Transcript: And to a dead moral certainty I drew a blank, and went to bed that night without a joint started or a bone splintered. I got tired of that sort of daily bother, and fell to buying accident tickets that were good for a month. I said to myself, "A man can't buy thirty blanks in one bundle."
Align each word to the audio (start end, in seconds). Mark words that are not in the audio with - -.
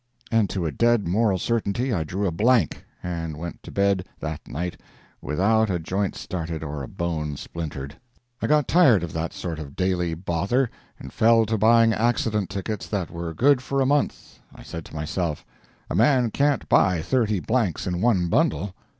And 0.31 0.49
to 0.49 0.65
a 0.65 0.71
dead 0.71 1.07
moral 1.07 1.37
certainty 1.37 1.93
I 1.93 2.03
drew 2.03 2.25
a 2.25 2.31
blank, 2.31 2.83
and 3.03 3.37
went 3.37 3.61
to 3.61 3.71
bed 3.71 4.03
that 4.19 4.47
night 4.47 4.81
without 5.21 5.69
a 5.69 5.77
joint 5.77 6.15
started 6.15 6.63
or 6.63 6.81
a 6.81 6.87
bone 6.87 7.37
splintered. 7.37 7.95
I 8.41 8.47
got 8.47 8.67
tired 8.67 9.03
of 9.03 9.13
that 9.13 9.31
sort 9.31 9.59
of 9.59 9.75
daily 9.75 10.15
bother, 10.15 10.71
and 10.97 11.13
fell 11.13 11.45
to 11.45 11.55
buying 11.55 11.93
accident 11.93 12.49
tickets 12.49 12.87
that 12.87 13.11
were 13.11 13.35
good 13.35 13.61
for 13.61 13.79
a 13.79 13.85
month. 13.85 14.39
I 14.55 14.63
said 14.63 14.85
to 14.85 14.95
myself, 14.95 15.45
"A 15.87 15.93
man 15.93 16.31
can't 16.31 16.67
buy 16.67 17.03
thirty 17.03 17.39
blanks 17.39 17.85
in 17.85 18.01
one 18.01 18.27
bundle." 18.27 18.73